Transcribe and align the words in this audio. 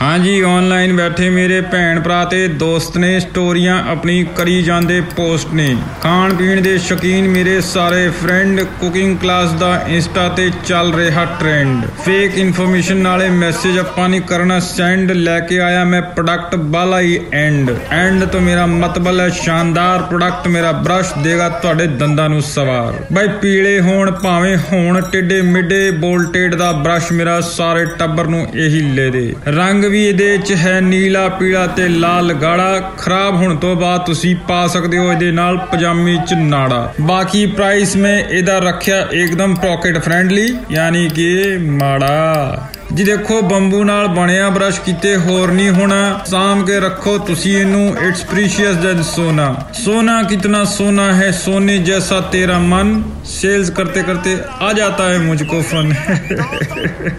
ਹਾਂਜੀ 0.00 0.40
ਆਨਲਾਈਨ 0.40 0.96
ਬੈਠੇ 0.96 1.28
ਮੇਰੇ 1.30 1.60
ਭੈਣ 1.60 2.00
ਭਰਾ 2.00 2.24
ਤੇ 2.24 2.46
ਦੋਸਤ 2.48 2.96
ਨੇ 2.98 3.18
ਸਟੋਰੀਆਂ 3.20 3.76
ਆਪਣੀ 3.90 4.24
ਕਰੀ 4.36 4.62
ਜਾਂਦੇ 4.62 5.00
ਪੋਸਟ 5.16 5.52
ਨੇ। 5.54 5.76
ਖਾਣ 6.00 6.34
ਪੀਣ 6.34 6.60
ਦੇ 6.60 6.76
ਸ਼ੌਕੀਨ 6.78 7.28
ਮੇਰੇ 7.28 7.60
ਸਾਰੇ 7.60 8.08
ਫਰੈਂਡ 8.22 8.60
ਕੁਕਿੰਗ 8.80 9.16
ਕਲਾਸ 9.18 9.52
ਦਾ 9.52 9.84
ਇੰਸਟਾ 9.88 10.28
ਤੇ 10.28 10.50
ਚੱਲ 10.66 10.92
ਰਿਹਾ 10.94 11.24
ਟ੍ਰੈਂਡ 11.40 11.86
ਫੇਕ 12.04 12.38
ਇਨਫੋਰਮੇਸ਼ਨ 12.38 12.96
ਨਾਲੇ 12.96 13.28
ਮੈਸੇਜ 13.30 13.78
ਆਪਾਂ 13.78 14.08
ਨਹੀਂ 14.08 14.20
ਕਰਨਾ 14.20 14.58
ਸੈਂਡ 14.60 15.12
ਲੈ 15.12 15.38
ਕੇ 15.40 15.58
ਆਇਆ 15.60 15.84
ਮੈਂ 15.84 16.02
product 16.02 16.56
Bala 16.56 17.00
he 17.00 17.18
and 17.32 17.70
and 17.90 18.24
ਤੋਂ 18.24 18.40
ਮੇਰਾ 18.40 18.66
ਮਤਲਬ 18.66 19.20
ਹੈ 19.20 19.28
ਸ਼ਾਨਦਾਰ 19.28 20.02
ਪ੍ਰੋਡਕਟ 20.02 20.48
ਮੇਰਾ 20.48 20.72
ਬ੍ਰਸ਼ 20.72 21.12
ਦੇਗਾ 21.18 21.48
ਤੁਹਾਡੇ 21.48 21.86
ਦੰਦਾਂ 21.86 22.28
ਨੂੰ 22.28 22.42
ਸਵਾਰ। 22.42 23.04
ਬਾਈ 23.12 23.28
ਪੀਲੇ 23.42 23.80
ਹੋਣ 23.80 24.10
ਭਾਵੇਂ 24.10 24.56
ਹੋਣ 24.72 25.00
ਟਿੱਡੇ 25.00 25.40
ਮਿੱਡੇ 25.42 25.90
ਬੋਲਟੇਡ 25.90 26.54
ਦਾ 26.54 26.72
ਬ੍ਰਸ਼ 26.72 27.12
ਮੇਰਾ 27.12 27.40
ਸਾਰੇ 27.40 27.84
ਟੱਬਰ 27.98 28.26
ਨੂੰ 28.26 28.46
ਇਹੀ 28.54 28.80
ਲੈ 28.80 29.08
ਦੇ। 29.10 29.34
ਰੰਗ 29.48 29.81
ਵੀ 29.84 30.04
ਇਹਦੇ 30.04 30.38
ਚ 30.38 30.52
ਹੈ 30.52 30.80
ਨੀਲਾ, 30.80 31.28
ਪੀਲਾ 31.28 31.66
ਤੇ 31.66 31.88
ਲਾਲ 31.88 32.32
ਗਾੜਾ। 32.32 32.80
ਖਰਾਬ 32.98 33.34
ਹੋਣ 33.34 33.56
ਤੋਂ 33.56 33.76
ਬਾਅਦ 33.76 34.04
ਤੁਸੀਂ 34.06 34.36
ਪਾ 34.48 34.66
ਸਕਦੇ 34.66 34.98
ਹੋ 34.98 35.12
ਇਹਦੇ 35.12 35.30
ਨਾਲ 35.30 35.56
ਪਜਾਮੀ 35.72 36.16
ਚ 36.28 36.34
ਨਾੜਾ। 36.34 36.92
ਬਾਕੀ 37.00 37.46
ਪ੍ਰਾਈਸ 37.46 37.96
ਮੈਂ 37.96 38.18
ਇਹਦਾ 38.18 38.58
ਰੱਖਿਆ 38.58 39.06
ਇੱਕਦਮ 39.12 39.54
ਪਾਕਟ 39.54 39.98
ਫ੍ਰੈਂਡਲੀ 39.98 40.56
ਯਾਨੀ 40.70 41.08
ਕਿ 41.08 41.58
ਮਾੜਾ। 41.58 42.68
ਜੀ 42.94 43.04
ਦੇਖੋ, 43.04 43.42
ਬੰਬੂ 43.42 43.84
ਨਾਲ 43.84 44.08
ਬਣਿਆ 44.08 44.48
ਬਰਸ਼ 44.50 44.80
ਕਿਤੇ 44.80 45.16
ਹੋਰ 45.16 45.52
ਨਹੀਂ 45.52 45.70
ਹੋਣਾ। 45.70 46.20
ਸਾਮ 46.26 46.64
ਕੇ 46.64 46.80
ਰੱਖੋ 46.80 47.18
ਤੁਸੀਂ 47.18 47.56
ਇਹਨੂੰ 47.58 47.96
ਇਟਸ 48.08 48.24
ਪ੍ਰੀਸ਼ੀਅਸ 48.24 48.74
ਦਨ 48.74 49.02
ਸੋਨਾ। 49.02 49.54
ਸੋਨਾ 49.84 50.22
ਕਿਤਨਾ 50.22 50.64
ਸੋਨਾ 50.64 51.12
ਹੈ, 51.12 51.30
ਸੋਨੇ 51.30 51.78
ਜੈਸਾ 51.78 52.20
ਤੇਰਾ 52.20 52.58
ਮਨ। 52.58 53.02
ਸੇਲਸ 53.24 53.70
ਕਰਤੇ 53.70 54.02
ਕਰਤੇ 54.02 54.36
ਆ 54.60 54.72
ਜਾਤਾ 54.72 55.08
ਹੈ 55.12 55.18
ਮੁਝਕੋ 55.18 55.62
ਫਨ। 55.62 55.94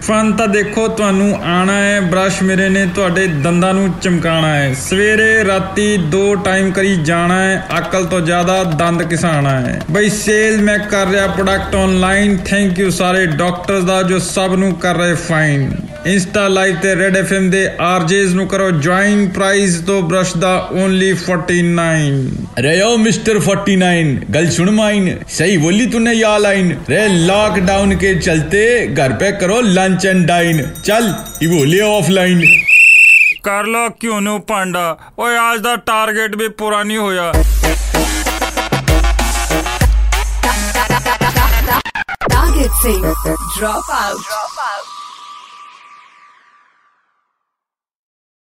ਫਨ 0.02 0.32
ਤਾਂ 0.32 0.48
ਦੇਖੋ, 0.48 0.88
ਤੁਹਾਨੂੰ 0.88 1.42
ਆਣਾ 1.44 1.72
ਹੈ, 1.72 2.00
ਬਰਸ਼ 2.00 2.42
ਮੇਰੇ 2.42 2.68
ਨੇ 2.68 2.86
ਤੁਹਾਡੇ 2.86 3.26
ਦੰਦਾਂ 3.26 3.74
ਨੂੰ 3.74 3.94
ਚਮਕਾਣਾ 4.02 4.54
ਹੈ। 4.54 4.74
ਸਵੇਰੇ 4.74 5.44
ਰਾਤੀ 5.44 5.96
ਦੋ 5.96 6.34
ਟਾਈਮ 6.34 6.70
ਕਰੀ 6.70 6.96
ਜਾਣਾ 6.96 7.42
ਹੈ, 7.42 7.66
ਅਕਲ 7.78 8.04
ਤੋਂ 8.04 8.20
ਜ਼ਿਆਦਾ 8.20 8.64
ਦੰਦ 8.64 9.02
ਕਿਸਾਣਾ 9.02 9.60
ਹੈ। 9.60 9.80
ਬਈ 9.90 10.08
ਸੇਲ 10.10 10.62
ਮੈਂ 10.62 10.78
ਕਰ 10.78 11.06
ਰਿਹਾ 11.06 11.26
ਪ੍ਰੋਡਕਟ 11.26 11.74
ਆਨਲਾਈਨ 11.74 12.36
ਥੈਂਕ 12.36 12.78
ਯੂ 12.78 12.90
ਸਾਰੇ 12.90 13.26
ਡਾਕਟਰਸ 13.26 13.84
ਦਾ 13.84 14.02
ਜੋ 14.02 14.18
ਸਭ 14.18 14.54
ਨੂੰ 14.54 14.72
ਕਰ 14.72 14.94
ਰਹੇ 14.94 15.14
ਫਾਈਨ 15.14 15.63
ਇੰਸਟਾ 16.05 16.47
ਲਾਈਵ 16.47 16.75
ਤੇ 16.81 16.93
ਰੈਡ 16.95 17.17
ਐਫਐਮ 17.17 17.49
ਦੇ 17.49 17.61
ਆਰਜੇਸ 17.81 18.33
ਨੂੰ 18.33 18.47
ਕਰੋ 18.47 18.69
ਜੁਆਇਨ 18.79 19.27
ਪ੍ਰਾਈਸ 19.29 19.79
ਤੋਂ 19.87 20.01
ਬ੍ਰਸ਼ 20.03 20.35
ਦਾ 20.37 20.51
ਓਨਲੀ 20.73 21.11
49 21.13 22.15
अरे 22.59 22.71
ओ 22.83 22.87
मिस्टर 22.99 23.37
49 23.41 24.07
गल 24.31 24.47
सुन 24.53 24.69
माइन 24.77 25.05
सही 25.33 25.57
बोली 25.59 25.85
तूने 25.91 26.13
या 26.15 26.31
लाइन 26.39 26.71
रे 26.89 27.03
लॉकडाउन 27.25 27.93
के 27.97 28.11
चलते 28.19 28.63
घर 28.95 29.13
पे 29.21 29.29
करो 29.37 29.59
लंच 29.69 30.05
एंड 30.07 30.25
डाइन 30.27 30.59
चल 30.81 31.07
ये 31.41 31.51
बोले 31.53 31.81
ऑफलाइन 31.89 32.43
ਕਰ 33.43 33.65
ਲੋ 33.67 33.87
ਕਿਉਂ 33.99 34.21
ਨੂੰ 34.21 34.39
ਪਾਂਡਾ 34.43 34.85
ਓਏ 35.19 35.37
ਅੱਜ 35.43 35.61
ਦਾ 35.63 35.75
ਟਾਰਗੇਟ 35.85 36.35
ਵੀ 36.37 36.47
ਪੂਰਾ 36.59 36.83
ਨਹੀਂ 36.83 36.97
ਹੋਇਆ 36.97 37.31
टारगेट 42.29 42.71
से 42.77 42.91
ड्रॉप 43.53 43.91
आउट 43.93 44.52